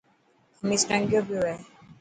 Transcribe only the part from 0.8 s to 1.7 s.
ٽنگيو پيو هي.